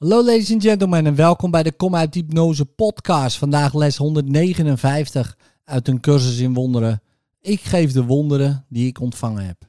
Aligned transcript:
Hallo 0.00 0.24
ladies 0.24 0.52
and 0.52 0.62
gentlemen 0.62 1.06
en 1.06 1.14
welkom 1.14 1.50
bij 1.50 1.62
de 1.62 1.72
Kom 1.72 1.94
uit 1.94 2.14
Hypnose 2.14 2.64
podcast. 2.64 3.36
Vandaag 3.36 3.74
les 3.74 3.96
159 3.96 5.36
uit 5.64 5.88
een 5.88 6.00
cursus 6.00 6.38
in 6.38 6.54
wonderen. 6.54 7.02
Ik 7.40 7.60
geef 7.60 7.92
de 7.92 8.04
wonderen 8.04 8.64
die 8.68 8.86
ik 8.86 9.00
ontvangen 9.00 9.46
heb. 9.46 9.68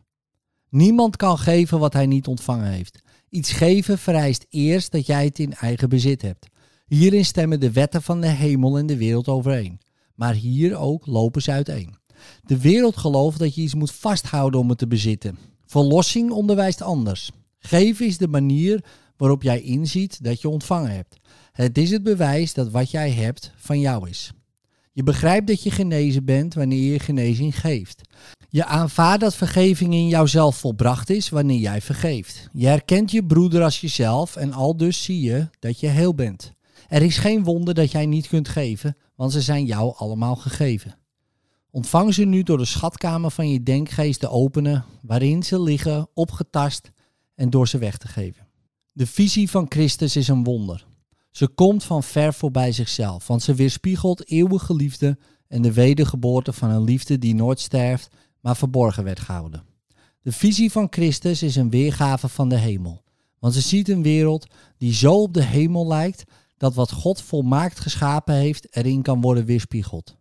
Niemand 0.70 1.16
kan 1.16 1.38
geven 1.38 1.80
wat 1.80 1.94
hij 1.94 2.06
niet 2.06 2.28
ontvangen 2.28 2.72
heeft. 2.72 3.02
Iets 3.30 3.52
geven 3.52 3.98
vereist 3.98 4.46
eerst 4.50 4.92
dat 4.92 5.06
jij 5.06 5.26
het 5.26 5.40
in 5.40 5.54
eigen 5.54 5.90
bezit 5.90 6.22
hebt. 6.22 6.48
Hierin 6.86 7.26
stemmen 7.26 7.60
de 7.60 7.72
wetten 7.72 8.02
van 8.02 8.22
de 8.22 8.28
hemel 8.28 8.78
en 8.78 8.86
de 8.86 8.98
wereld 8.98 9.28
overeen. 9.28 9.80
Maar 10.16 10.34
hier 10.34 10.76
ook 10.76 11.06
lopen 11.06 11.42
ze 11.42 11.52
uiteen. 11.52 11.96
De 12.44 12.60
wereld 12.60 12.98
gelooft 12.98 13.40
dat 13.40 13.56
je 13.56 13.62
iets 13.62 13.76
moet 13.76 13.92
vasthouden 13.92 14.60
om 14.60 14.70
het 14.70 14.78
te 14.78 14.88
bezitten. 14.88 15.38
Verlossing 15.66 16.32
onderwijst 16.32 16.82
anders. 16.82 17.32
Geven 17.58 18.06
is 18.06 18.18
de 18.18 18.28
manier 18.28 18.84
waarop 19.22 19.44
jij 19.44 19.62
inziet 19.62 20.24
dat 20.24 20.42
je 20.42 20.50
ontvangen 20.50 20.92
hebt. 20.92 21.16
Het 21.52 21.78
is 21.78 21.92
het 21.92 22.04
bewijs 22.04 22.54
dat 22.54 22.70
wat 22.70 22.92
jij 22.92 23.12
hebt 23.12 23.52
van 23.56 23.80
jou 23.80 24.10
is. 24.10 24.32
Je 24.92 25.04
begrijpt 25.04 25.48
dat 25.48 25.64
je 25.64 25.72
genezen 25.72 26.26
bent 26.26 26.54
wanneer 26.54 26.92
je 26.92 27.00
genezing 27.00 27.60
geeft. 27.60 28.02
Je 28.50 28.66
aanvaardt 28.66 29.22
dat 29.22 29.36
vergeving 29.36 29.94
in 29.94 30.08
jouzelf 30.08 30.56
volbracht 30.56 31.10
is 31.10 31.30
wanneer 31.30 31.60
jij 31.60 31.82
vergeeft. 31.82 32.50
Je 32.54 32.68
herkent 32.68 33.12
je 33.12 33.26
broeder 33.26 33.64
als 33.64 33.82
jezelf 33.82 34.36
en 34.36 34.54
al 34.54 34.78
dus 34.78 35.04
zie 35.04 35.22
je 35.22 35.50
dat 35.60 35.80
je 35.80 35.88
heel 35.88 36.16
bent. 36.16 36.54
Er 36.88 37.02
is 37.02 37.18
geen 37.18 37.44
wonder 37.44 37.74
dat 37.74 37.92
jij 37.92 38.06
niet 38.06 38.28
kunt 38.28 38.48
geven, 38.48 38.98
want 39.16 39.32
ze 39.32 39.42
zijn 39.42 39.66
jou 39.66 39.94
allemaal 39.96 40.36
gegeven. 40.36 40.96
Ontvang 41.72 42.14
ze 42.14 42.24
nu 42.24 42.44
door 42.44 42.58
de 42.58 42.66
schatkamer 42.66 43.32
van 43.32 43.50
je 43.50 43.64
denkgeest 43.64 44.20
te 44.20 44.30
openen, 44.30 44.86
waarin 45.02 45.44
ze 45.44 45.62
liggen, 45.62 46.08
opgetast 46.14 46.92
en 47.36 47.50
door 47.50 47.68
ze 47.68 47.78
weg 47.78 47.98
te 47.98 48.08
geven. 48.08 48.50
De 48.94 49.08
visie 49.08 49.50
van 49.50 49.66
Christus 49.70 50.16
is 50.16 50.28
een 50.28 50.44
wonder. 50.44 50.88
Ze 51.32 51.48
komt 51.48 51.84
van 51.84 52.04
ver 52.04 52.34
voorbij 52.34 52.72
zichzelf, 52.72 53.28
want 53.28 53.44
ze 53.44 53.54
weerspiegelt 53.54 54.30
eeuwige 54.30 54.76
liefde 54.76 55.18
en 55.48 55.62
de 55.62 55.74
wedergeboorte 55.74 56.54
van 56.54 56.70
een 56.70 56.84
liefde 56.84 57.18
die 57.18 57.36
nooit 57.36 57.60
sterft, 57.60 58.16
maar 58.40 58.56
verborgen 58.56 59.04
werd 59.04 59.20
gehouden. 59.20 59.64
De 60.22 60.32
visie 60.32 60.72
van 60.72 60.88
Christus 60.90 61.44
is 61.44 61.56
een 61.56 61.70
weergave 61.70 62.28
van 62.28 62.50
de 62.50 62.58
hemel, 62.58 63.04
want 63.40 63.54
ze 63.54 63.62
ziet 63.62 63.90
een 63.90 64.04
wereld 64.04 64.48
die 64.78 64.94
zo 64.94 65.14
op 65.14 65.34
de 65.34 65.44
hemel 65.44 65.88
lijkt 65.88 66.24
dat 66.58 66.74
wat 66.74 66.92
God 66.92 67.22
volmaakt 67.22 67.80
geschapen 67.80 68.36
heeft 68.36 68.76
erin 68.76 69.02
kan 69.02 69.22
worden 69.22 69.46
weerspiegeld. 69.46 70.18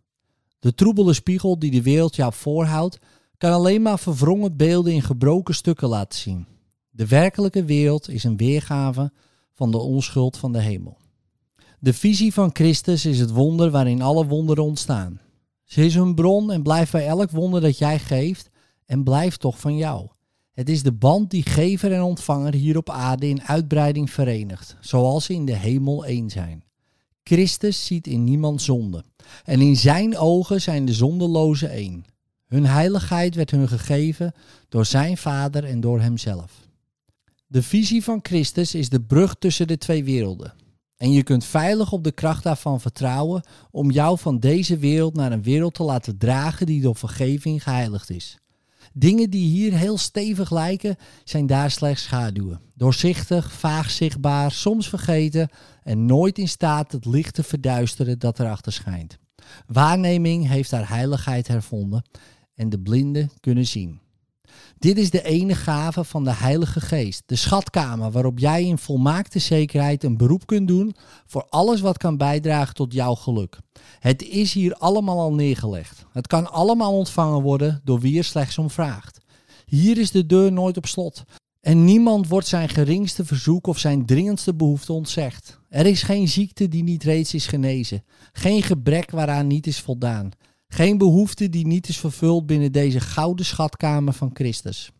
De 0.59 0.73
troebele 0.73 1.13
spiegel 1.13 1.59
die 1.59 1.71
de 1.71 1.81
wereld 1.81 2.15
jou 2.15 2.33
voorhoudt, 2.33 2.99
kan 3.37 3.51
alleen 3.51 3.81
maar 3.81 3.99
verwrongen 3.99 4.57
beelden 4.57 4.93
in 4.93 5.01
gebroken 5.01 5.55
stukken 5.55 5.87
laten 5.87 6.19
zien. 6.19 6.47
De 6.93 7.07
werkelijke 7.07 7.63
wereld 7.63 8.09
is 8.09 8.23
een 8.23 8.37
weergave 8.37 9.11
van 9.53 9.71
de 9.71 9.77
onschuld 9.77 10.37
van 10.37 10.51
de 10.51 10.61
hemel. 10.61 10.97
De 11.79 11.93
visie 11.93 12.33
van 12.33 12.49
Christus 12.53 13.05
is 13.05 13.19
het 13.19 13.31
wonder 13.31 13.71
waarin 13.71 14.01
alle 14.01 14.25
wonderen 14.25 14.63
ontstaan. 14.63 15.19
Ze 15.63 15.85
is 15.85 15.95
een 15.95 16.15
bron 16.15 16.51
en 16.51 16.63
blijft 16.63 16.91
bij 16.91 17.07
elk 17.07 17.31
wonder 17.31 17.61
dat 17.61 17.77
jij 17.77 17.99
geeft 17.99 18.49
en 18.85 19.03
blijft 19.03 19.39
toch 19.39 19.59
van 19.59 19.77
jou. 19.77 20.07
Het 20.51 20.69
is 20.69 20.83
de 20.83 20.91
band 20.91 21.29
die 21.29 21.43
gever 21.43 21.93
en 21.93 22.01
ontvanger 22.01 22.53
hier 22.53 22.77
op 22.77 22.89
aarde 22.89 23.27
in 23.27 23.41
uitbreiding 23.41 24.09
verenigt, 24.09 24.77
zoals 24.79 25.25
ze 25.25 25.33
in 25.33 25.45
de 25.45 25.55
hemel 25.55 26.05
één 26.05 26.29
zijn. 26.29 26.63
Christus 27.23 27.85
ziet 27.85 28.07
in 28.07 28.23
niemand 28.23 28.61
zonde. 28.61 29.03
En 29.43 29.61
in 29.61 29.75
zijn 29.75 30.17
ogen 30.17 30.61
zijn 30.61 30.85
de 30.85 30.93
zondelozen 30.93 31.69
één. 31.69 32.05
Hun 32.47 32.65
heiligheid 32.65 33.35
werd 33.35 33.51
hun 33.51 33.67
gegeven 33.67 34.33
door 34.69 34.85
zijn 34.85 35.17
Vader 35.17 35.63
en 35.63 35.79
door 35.79 36.01
hemzelf. 36.01 36.69
De 37.51 37.63
visie 37.63 38.03
van 38.03 38.19
Christus 38.21 38.75
is 38.75 38.89
de 38.89 39.01
brug 39.01 39.35
tussen 39.39 39.67
de 39.67 39.77
twee 39.77 40.03
werelden. 40.03 40.53
En 40.97 41.11
je 41.11 41.23
kunt 41.23 41.45
veilig 41.45 41.91
op 41.91 42.03
de 42.03 42.11
kracht 42.11 42.43
daarvan 42.43 42.81
vertrouwen 42.81 43.43
om 43.71 43.91
jou 43.91 44.17
van 44.17 44.39
deze 44.39 44.77
wereld 44.77 45.15
naar 45.15 45.31
een 45.31 45.43
wereld 45.43 45.73
te 45.73 45.83
laten 45.83 46.17
dragen 46.17 46.65
die 46.65 46.81
door 46.81 46.95
vergeving 46.95 47.63
geheiligd 47.63 48.09
is. 48.09 48.37
Dingen 48.93 49.29
die 49.29 49.47
hier 49.47 49.73
heel 49.73 49.97
stevig 49.97 50.51
lijken, 50.51 50.95
zijn 51.23 51.47
daar 51.47 51.71
slechts 51.71 52.03
schaduwen. 52.03 52.61
Doorzichtig, 52.73 53.51
vaag 53.51 53.89
zichtbaar, 53.89 54.51
soms 54.51 54.89
vergeten 54.89 55.49
en 55.83 56.05
nooit 56.05 56.37
in 56.37 56.49
staat 56.49 56.91
het 56.91 57.05
licht 57.05 57.33
te 57.33 57.43
verduisteren 57.43 58.19
dat 58.19 58.39
erachter 58.39 58.73
schijnt. 58.73 59.17
Waarneming 59.67 60.47
heeft 60.47 60.71
haar 60.71 60.89
heiligheid 60.89 61.47
hervonden 61.47 62.05
en 62.55 62.69
de 62.69 62.79
blinden 62.79 63.31
kunnen 63.39 63.65
zien. 63.65 63.99
Dit 64.81 64.97
is 64.97 65.09
de 65.09 65.23
ene 65.23 65.55
gave 65.55 66.03
van 66.03 66.23
de 66.23 66.33
Heilige 66.33 66.81
Geest, 66.81 67.23
de 67.25 67.35
schatkamer 67.35 68.11
waarop 68.11 68.39
jij 68.39 68.63
in 68.63 68.77
volmaakte 68.77 69.39
zekerheid 69.39 70.03
een 70.03 70.17
beroep 70.17 70.45
kunt 70.45 70.67
doen 70.67 70.95
voor 71.25 71.45
alles 71.49 71.81
wat 71.81 71.97
kan 71.97 72.17
bijdragen 72.17 72.73
tot 72.73 72.93
jouw 72.93 73.15
geluk. 73.15 73.57
Het 73.99 74.23
is 74.23 74.53
hier 74.53 74.73
allemaal 74.73 75.19
al 75.19 75.33
neergelegd. 75.33 76.05
Het 76.11 76.27
kan 76.27 76.51
allemaal 76.51 76.97
ontvangen 76.97 77.41
worden 77.41 77.81
door 77.83 77.99
wie 77.99 78.17
er 78.17 78.23
slechts 78.23 78.57
om 78.57 78.69
vraagt. 78.69 79.19
Hier 79.65 79.97
is 79.97 80.11
de 80.11 80.25
deur 80.25 80.51
nooit 80.51 80.77
op 80.77 80.85
slot. 80.85 81.23
En 81.59 81.85
niemand 81.85 82.27
wordt 82.27 82.47
zijn 82.47 82.69
geringste 82.69 83.25
verzoek 83.25 83.67
of 83.67 83.77
zijn 83.77 84.05
dringendste 84.05 84.53
behoefte 84.53 84.93
ontzegd. 84.93 85.59
Er 85.69 85.85
is 85.85 86.03
geen 86.03 86.27
ziekte 86.27 86.67
die 86.67 86.83
niet 86.83 87.03
reeds 87.03 87.33
is 87.33 87.47
genezen, 87.47 88.03
geen 88.33 88.63
gebrek 88.63 89.11
waaraan 89.11 89.47
niet 89.47 89.67
is 89.67 89.79
voldaan. 89.79 90.31
Geen 90.73 90.97
behoefte 90.97 91.49
die 91.49 91.67
niet 91.67 91.87
is 91.87 91.97
vervuld 91.97 92.45
binnen 92.45 92.71
deze 92.71 92.99
gouden 92.99 93.45
schatkamer 93.45 94.13
van 94.13 94.29
Christus. 94.33 94.91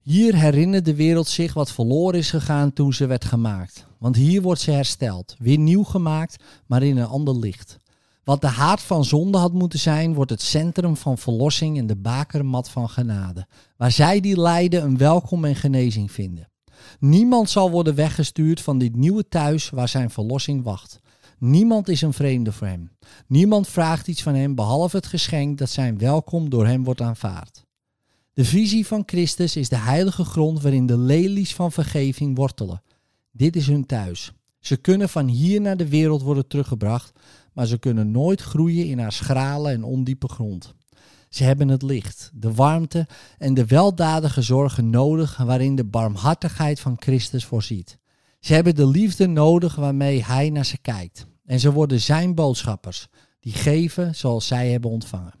Hier 0.00 0.34
herinnert 0.34 0.84
de 0.84 0.94
wereld 0.94 1.28
zich 1.28 1.54
wat 1.54 1.72
verloren 1.72 2.18
is 2.18 2.30
gegaan 2.30 2.72
toen 2.72 2.92
ze 2.92 3.06
werd 3.06 3.24
gemaakt. 3.24 3.86
Want 3.98 4.16
hier 4.16 4.42
wordt 4.42 4.60
ze 4.60 4.70
hersteld, 4.70 5.36
weer 5.38 5.58
nieuw 5.58 5.82
gemaakt, 5.82 6.44
maar 6.66 6.82
in 6.82 6.96
een 6.96 7.06
ander 7.06 7.38
licht. 7.38 7.76
Wat 8.24 8.40
de 8.40 8.46
haard 8.46 8.80
van 8.80 9.04
zonde 9.04 9.38
had 9.38 9.52
moeten 9.52 9.78
zijn, 9.78 10.14
wordt 10.14 10.30
het 10.30 10.42
centrum 10.42 10.96
van 10.96 11.18
verlossing 11.18 11.78
en 11.78 11.86
de 11.86 11.96
bakermat 11.96 12.68
van 12.68 12.88
genade. 12.88 13.46
Waar 13.76 13.92
zij 13.92 14.20
die 14.20 14.40
lijden 14.40 14.82
een 14.82 14.96
welkom 14.96 15.44
en 15.44 15.56
genezing 15.56 16.12
vinden. 16.12 16.50
Niemand 16.98 17.50
zal 17.50 17.70
worden 17.70 17.94
weggestuurd 17.94 18.60
van 18.60 18.78
dit 18.78 18.96
nieuwe 18.96 19.28
thuis 19.28 19.70
waar 19.70 19.88
zijn 19.88 20.10
verlossing 20.10 20.62
wacht. 20.62 21.00
Niemand 21.40 21.88
is 21.88 22.02
een 22.02 22.12
vreemde 22.12 22.52
voor 22.52 22.66
hem. 22.66 22.90
Niemand 23.26 23.68
vraagt 23.68 24.08
iets 24.08 24.22
van 24.22 24.34
hem 24.34 24.54
behalve 24.54 24.96
het 24.96 25.06
geschenk 25.06 25.58
dat 25.58 25.70
zijn 25.70 25.98
welkom 25.98 26.50
door 26.50 26.66
hem 26.66 26.84
wordt 26.84 27.00
aanvaard. 27.00 27.64
De 28.32 28.44
visie 28.44 28.86
van 28.86 29.02
Christus 29.06 29.56
is 29.56 29.68
de 29.68 29.76
heilige 29.76 30.24
grond 30.24 30.62
waarin 30.62 30.86
de 30.86 30.98
lelies 30.98 31.54
van 31.54 31.72
vergeving 31.72 32.36
wortelen. 32.36 32.82
Dit 33.30 33.56
is 33.56 33.66
hun 33.66 33.86
thuis. 33.86 34.32
Ze 34.58 34.76
kunnen 34.76 35.08
van 35.08 35.26
hier 35.26 35.60
naar 35.60 35.76
de 35.76 35.88
wereld 35.88 36.22
worden 36.22 36.46
teruggebracht, 36.46 37.12
maar 37.52 37.66
ze 37.66 37.78
kunnen 37.78 38.10
nooit 38.10 38.40
groeien 38.40 38.86
in 38.86 38.98
haar 38.98 39.12
schrale 39.12 39.70
en 39.70 39.84
ondiepe 39.84 40.28
grond. 40.28 40.74
Ze 41.28 41.44
hebben 41.44 41.68
het 41.68 41.82
licht, 41.82 42.30
de 42.34 42.54
warmte 42.54 43.06
en 43.38 43.54
de 43.54 43.66
weldadige 43.66 44.42
zorgen 44.42 44.90
nodig 44.90 45.36
waarin 45.36 45.74
de 45.74 45.84
barmhartigheid 45.84 46.80
van 46.80 46.96
Christus 46.98 47.44
voorziet. 47.44 47.98
Ze 48.40 48.54
hebben 48.54 48.74
de 48.74 48.86
liefde 48.86 49.26
nodig 49.26 49.74
waarmee 49.74 50.24
Hij 50.24 50.50
naar 50.50 50.64
ze 50.64 50.78
kijkt. 50.78 51.28
En 51.50 51.60
ze 51.60 51.72
worden 51.72 52.00
zijn 52.00 52.34
boodschappers, 52.34 53.08
die 53.40 53.52
geven 53.52 54.14
zoals 54.14 54.46
zij 54.46 54.70
hebben 54.70 54.90
ontvangen. 54.90 55.34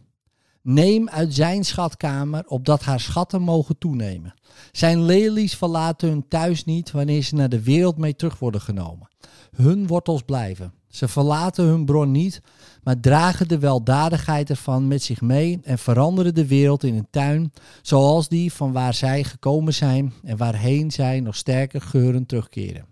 Neem 0.62 1.08
uit 1.08 1.34
zijn 1.34 1.64
schatkamer, 1.64 2.46
opdat 2.46 2.82
haar 2.82 3.00
schatten 3.00 3.42
mogen 3.42 3.78
toenemen. 3.78 4.34
Zijn 4.72 5.02
lelies 5.02 5.56
verlaten 5.56 6.08
hun 6.08 6.28
thuis 6.28 6.64
niet 6.64 6.90
wanneer 6.90 7.22
ze 7.22 7.34
naar 7.34 7.48
de 7.48 7.62
wereld 7.62 7.96
mee 7.98 8.16
terug 8.16 8.38
worden 8.38 8.60
genomen. 8.60 9.08
Hun 9.56 9.86
wortels 9.86 10.22
blijven. 10.22 10.72
Ze 10.88 11.08
verlaten 11.08 11.64
hun 11.64 11.84
bron 11.84 12.10
niet, 12.10 12.40
maar 12.82 13.00
dragen 13.00 13.48
de 13.48 13.58
weldadigheid 13.58 14.50
ervan 14.50 14.88
met 14.88 15.02
zich 15.02 15.20
mee 15.20 15.58
en 15.62 15.78
veranderen 15.78 16.34
de 16.34 16.46
wereld 16.46 16.84
in 16.84 16.94
een 16.94 17.10
tuin 17.10 17.52
zoals 17.82 18.28
die 18.28 18.52
van 18.52 18.72
waar 18.72 18.94
zij 18.94 19.24
gekomen 19.24 19.74
zijn 19.74 20.12
en 20.24 20.36
waarheen 20.36 20.90
zij 20.90 21.20
nog 21.20 21.36
sterker 21.36 21.80
geuren 21.80 22.26
terugkeren. 22.26 22.89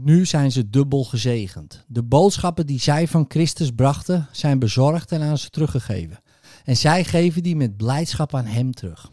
Nu 0.00 0.26
zijn 0.26 0.52
ze 0.52 0.70
dubbel 0.70 1.04
gezegend. 1.04 1.84
De 1.86 2.02
boodschappen 2.02 2.66
die 2.66 2.80
zij 2.80 3.08
van 3.08 3.24
Christus 3.28 3.70
brachten 3.70 4.28
zijn 4.32 4.58
bezorgd 4.58 5.12
en 5.12 5.22
aan 5.22 5.38
ze 5.38 5.50
teruggegeven. 5.50 6.20
En 6.64 6.76
zij 6.76 7.04
geven 7.04 7.42
die 7.42 7.56
met 7.56 7.76
blijdschap 7.76 8.34
aan 8.34 8.44
Hem 8.44 8.72
terug. 8.72 9.10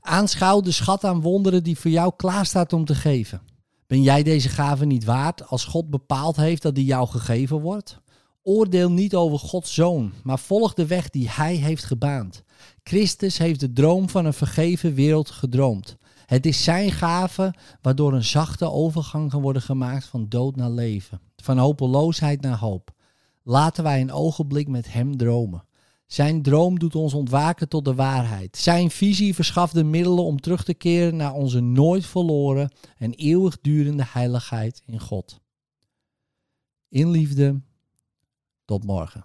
Aanschouw 0.00 0.60
de 0.60 0.70
schat 0.70 1.04
aan 1.04 1.20
wonderen 1.20 1.62
die 1.62 1.78
voor 1.78 1.90
jou 1.90 2.12
klaarstaat 2.16 2.72
om 2.72 2.84
te 2.84 2.94
geven. 2.94 3.42
Ben 3.86 4.02
jij 4.02 4.22
deze 4.22 4.48
gave 4.48 4.84
niet 4.84 5.04
waard 5.04 5.46
als 5.46 5.64
God 5.64 5.90
bepaald 5.90 6.36
heeft 6.36 6.62
dat 6.62 6.74
die 6.74 6.84
jou 6.84 7.08
gegeven 7.08 7.60
wordt? 7.60 8.00
Oordeel 8.48 8.90
niet 8.90 9.14
over 9.14 9.38
Gods 9.38 9.74
zoon, 9.74 10.12
maar 10.22 10.38
volg 10.38 10.74
de 10.74 10.86
weg 10.86 11.10
die 11.10 11.30
Hij 11.30 11.54
heeft 11.54 11.84
gebaand. 11.84 12.42
Christus 12.82 13.38
heeft 13.38 13.60
de 13.60 13.72
droom 13.72 14.08
van 14.08 14.24
een 14.24 14.32
vergeven 14.32 14.94
wereld 14.94 15.30
gedroomd. 15.30 15.96
Het 16.26 16.46
is 16.46 16.64
zijn 16.64 16.92
gave 16.92 17.54
waardoor 17.82 18.12
een 18.12 18.24
zachte 18.24 18.70
overgang 18.70 19.30
kan 19.30 19.42
worden 19.42 19.62
gemaakt 19.62 20.04
van 20.04 20.28
dood 20.28 20.56
naar 20.56 20.70
leven, 20.70 21.20
van 21.36 21.58
hopeloosheid 21.58 22.40
naar 22.40 22.58
hoop. 22.58 22.90
Laten 23.42 23.84
wij 23.84 24.00
een 24.00 24.12
ogenblik 24.12 24.68
met 24.68 24.92
hem 24.92 25.16
dromen. 25.16 25.64
Zijn 26.06 26.42
droom 26.42 26.78
doet 26.78 26.94
ons 26.94 27.14
ontwaken 27.14 27.68
tot 27.68 27.84
de 27.84 27.94
waarheid. 27.94 28.56
Zijn 28.56 28.90
visie 28.90 29.34
verschaft 29.34 29.74
de 29.74 29.84
middelen 29.84 30.24
om 30.24 30.40
terug 30.40 30.64
te 30.64 30.74
keren 30.74 31.16
naar 31.16 31.32
onze 31.32 31.60
nooit 31.60 32.06
verloren 32.06 32.72
en 32.96 33.12
eeuwigdurende 33.12 34.04
heiligheid 34.06 34.82
in 34.86 35.00
God. 35.00 35.40
In 36.88 37.10
liefde, 37.10 37.60
tot 38.68 38.84
morgen. 38.84 39.24